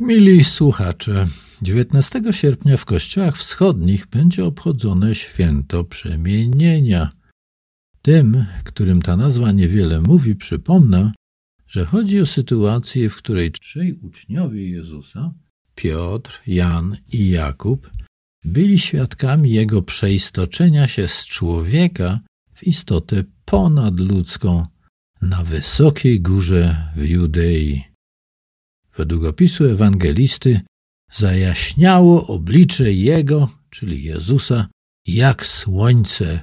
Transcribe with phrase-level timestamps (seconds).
[0.00, 1.26] Mili słuchacze,
[1.62, 7.10] 19 sierpnia w kościołach wschodnich będzie obchodzone święto przemienienia.
[8.02, 11.12] Tym, którym ta nazwa niewiele mówi, przypomnę,
[11.66, 15.34] że chodzi o sytuację, w której trzej uczniowie Jezusa,
[15.74, 17.90] Piotr, Jan i Jakub,
[18.44, 22.20] byli świadkami jego przeistoczenia się z człowieka
[22.54, 24.66] w istotę ponadludzką
[25.22, 27.87] na wysokiej górze w Judei.
[28.98, 30.60] Według opisu ewangelisty
[31.12, 34.66] zajaśniało oblicze Jego, czyli Jezusa,
[35.06, 36.40] jak słońce,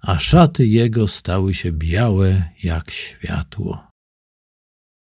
[0.00, 3.86] a szaty Jego stały się białe jak światło.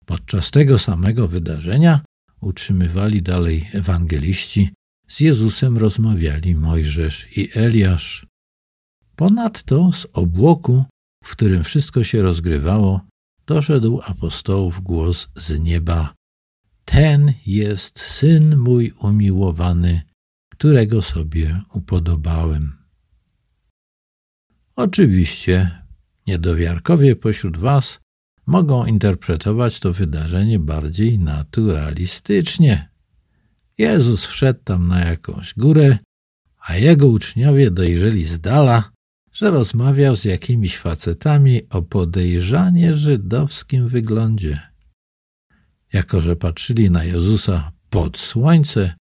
[0.06, 2.00] Podczas tego samego wydarzenia,
[2.40, 4.70] utrzymywali dalej ewangeliści,
[5.08, 8.26] z Jezusem rozmawiali Mojżesz i Eliasz.
[9.16, 10.84] Ponadto z obłoku,
[11.24, 13.00] w którym wszystko się rozgrywało,
[13.46, 16.19] doszedł apostołów głos z nieba.
[16.90, 20.00] Ten jest syn mój umiłowany,
[20.48, 22.72] którego sobie upodobałem.
[24.76, 25.70] Oczywiście
[26.26, 28.00] niedowiarkowie pośród Was
[28.46, 32.88] mogą interpretować to wydarzenie bardziej naturalistycznie.
[33.78, 35.98] Jezus wszedł tam na jakąś górę,
[36.66, 38.90] a jego uczniowie dojrzeli z dala,
[39.32, 44.69] że rozmawiał z jakimiś facetami o podejrzanie żydowskim wyglądzie.
[45.92, 48.94] Jako, że patrzyli na Jezusa pod słońce,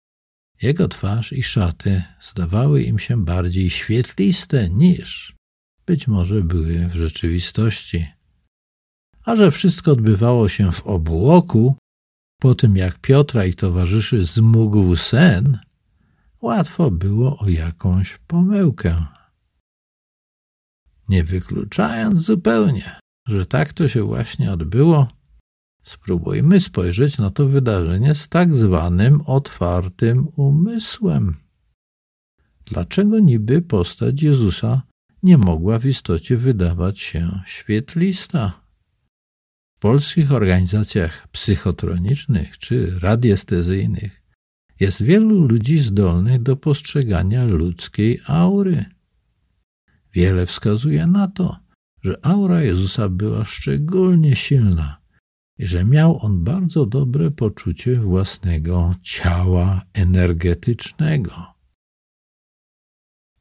[0.61, 5.35] jego twarz i szaty zdawały im się bardziej świetliste niż
[5.85, 8.07] być może były w rzeczywistości.
[9.25, 11.75] A że wszystko odbywało się w obłoku,
[12.41, 15.59] po tym jak Piotra i towarzyszy zmógł sen,
[16.41, 19.05] łatwo było o jakąś pomyłkę.
[21.09, 25.16] Nie wykluczając zupełnie, że tak to się właśnie odbyło,
[25.87, 31.35] spróbujmy spojrzeć na to wydarzenie z tak zwanym otwartym umysłem.
[32.65, 34.81] Dlaczego niby postać Jezusa
[35.23, 38.61] nie mogła w istocie wydawać się świetlista?
[39.75, 44.21] W polskich organizacjach psychotronicznych czy radiestezyjnych
[44.79, 48.85] jest wielu ludzi zdolnych do postrzegania ludzkiej aury.
[50.13, 51.57] Wiele wskazuje na to,
[52.03, 55.06] że aura Jezusa była szczególnie silna
[55.65, 61.53] że miał on bardzo dobre poczucie własnego ciała energetycznego.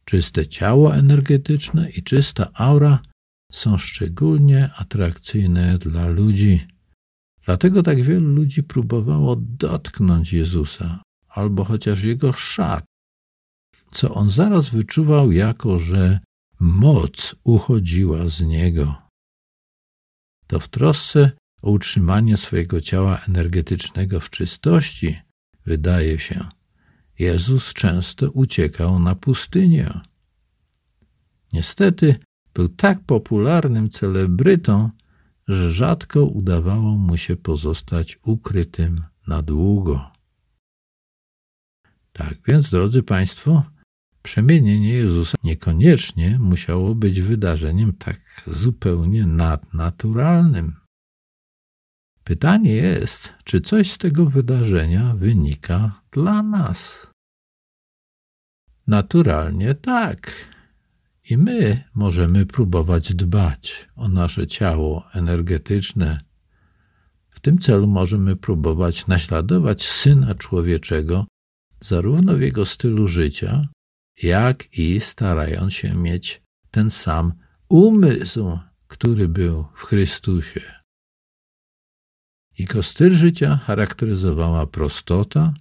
[0.04, 3.02] Czyste ciało energetyczne i czysta aura
[3.52, 6.66] są szczególnie atrakcyjne dla ludzi.
[7.44, 12.84] Dlatego tak wielu ludzi próbowało dotknąć Jezusa albo chociaż jego szat,
[13.90, 16.20] co on zaraz wyczuwał jako, że
[16.60, 18.94] moc uchodziła z niego.
[20.46, 25.18] To w trosce o utrzymanie swojego ciała energetycznego w czystości,
[25.66, 26.48] wydaje się,
[27.18, 30.00] Jezus często uciekał na pustynię.
[31.52, 32.18] Niestety
[32.54, 34.90] był tak popularnym celebrytą,
[35.48, 40.10] że rzadko udawało mu się pozostać ukrytym na długo.
[42.12, 43.62] Tak więc, drodzy Państwo,
[44.22, 50.85] przemienienie Jezusa niekoniecznie musiało być wydarzeniem tak zupełnie nadnaturalnym.
[52.26, 57.06] Pytanie jest, czy coś z tego wydarzenia wynika dla nas?
[58.86, 60.30] Naturalnie tak.
[61.30, 66.20] I my możemy próbować dbać o nasze ciało energetyczne.
[67.30, 71.26] W tym celu możemy próbować naśladować syna człowieczego,
[71.80, 73.68] zarówno w jego stylu życia,
[74.22, 77.32] jak i starając się mieć ten sam
[77.68, 80.85] umysł, który był w Chrystusie.
[82.58, 85.54] Jego styl życia charakteryzowała prostota,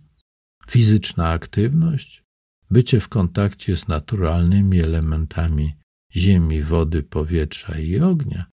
[0.68, 2.24] fizyczna aktywność,
[2.72, 5.74] bycie w kontakcie z naturalnymi elementami
[6.16, 8.46] ziemi, wody, powietrza i ognia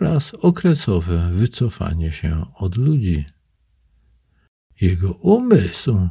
[0.00, 3.24] oraz okresowe wycofanie się od ludzi.
[4.80, 6.08] Jego umysł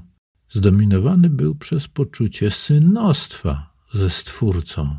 [0.50, 4.98] zdominowany był przez poczucie synostwa ze Stwórcą,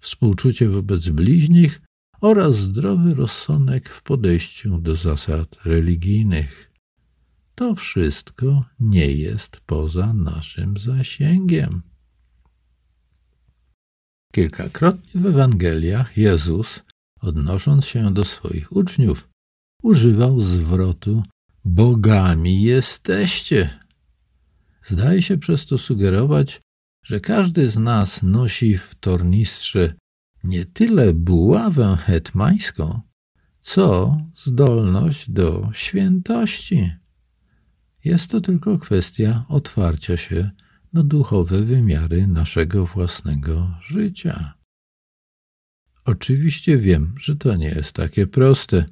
[0.00, 1.80] współczucie wobec bliźnich
[2.22, 6.72] oraz zdrowy rozsądek w podejściu do zasad religijnych.
[7.54, 11.82] To wszystko nie jest poza naszym zasięgiem.
[14.32, 16.82] Kilkakrotnie w Ewangeliach Jezus,
[17.20, 19.28] odnosząc się do swoich uczniów,
[19.82, 21.22] używał zwrotu
[21.64, 23.80] Bogami jesteście.
[24.84, 26.60] Zdaje się przez to sugerować,
[27.04, 29.94] że każdy z nas nosi w tornistrze
[30.44, 33.00] nie tyle buławę hetmańską,
[33.60, 36.92] co zdolność do świętości.
[38.04, 40.50] Jest to tylko kwestia otwarcia się
[40.92, 44.54] na duchowe wymiary naszego własnego życia.
[46.04, 48.84] Oczywiście wiem, że to nie jest takie proste.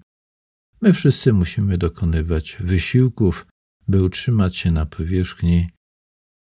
[0.82, 3.46] My wszyscy musimy dokonywać wysiłków,
[3.88, 5.68] by utrzymać się na powierzchni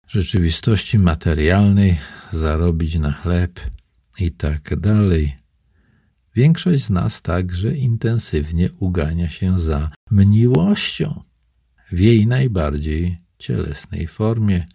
[0.09, 1.97] rzeczywistości materialnej,
[2.33, 3.61] zarobić na chleb
[4.19, 5.37] i tak dalej.
[6.35, 11.23] Większość z nas także intensywnie ugania się za mniłością
[11.93, 14.67] w jej najbardziej cielesnej formie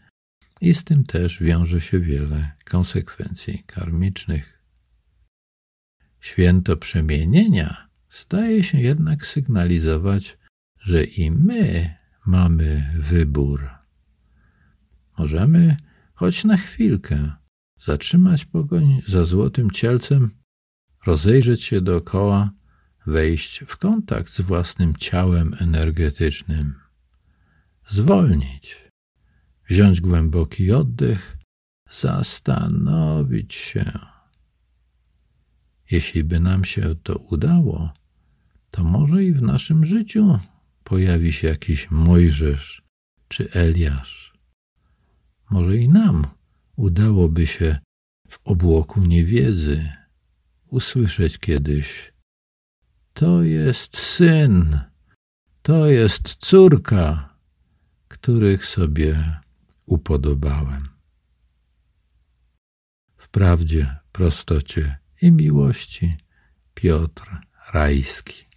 [0.61, 4.63] i z tym też wiąże się wiele konsekwencji karmicznych.
[6.21, 10.37] Święto przemienienia staje się jednak sygnalizować,
[10.79, 11.95] że i my
[12.25, 13.69] mamy wybór.
[15.17, 15.77] Możemy
[16.13, 17.31] choć na chwilkę
[17.85, 20.31] zatrzymać pogoń za złotym cielcem,
[21.05, 22.51] rozejrzeć się dookoła,
[23.05, 26.75] wejść w kontakt z własnym ciałem energetycznym,
[27.87, 28.77] zwolnić,
[29.69, 31.37] wziąć głęboki oddech,
[31.91, 33.91] zastanowić się.
[35.91, 37.93] Jeśli by nam się to udało,
[38.69, 40.39] to może i w naszym życiu
[40.83, 42.81] pojawi się jakiś Mojżesz
[43.27, 44.33] czy Eliasz.
[45.49, 46.27] Może i nam
[46.79, 47.79] udałoby się
[48.29, 49.91] w obłoku niewiedzy
[50.67, 52.13] usłyszeć kiedyś:
[53.13, 54.79] To jest syn,
[55.61, 57.35] to jest córka,
[58.07, 59.39] których sobie
[59.85, 60.89] upodobałem.
[63.17, 66.17] W prawdzie, prostocie i miłości
[66.73, 67.37] Piotr
[67.73, 68.45] Rajski.